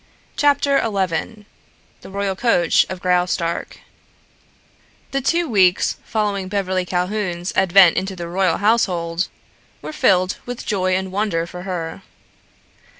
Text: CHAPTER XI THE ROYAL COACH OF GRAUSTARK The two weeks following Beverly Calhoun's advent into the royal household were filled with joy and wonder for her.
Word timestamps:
CHAPTER 0.35 0.79
XI 0.81 1.45
THE 2.01 2.09
ROYAL 2.09 2.35
COACH 2.35 2.87
OF 2.89 2.99
GRAUSTARK 2.99 3.81
The 5.11 5.21
two 5.21 5.47
weeks 5.47 5.97
following 6.03 6.47
Beverly 6.47 6.85
Calhoun's 6.85 7.53
advent 7.55 7.97
into 7.97 8.15
the 8.15 8.27
royal 8.27 8.57
household 8.57 9.27
were 9.79 9.93
filled 9.93 10.37
with 10.47 10.65
joy 10.65 10.95
and 10.95 11.11
wonder 11.11 11.45
for 11.45 11.61
her. 11.61 12.01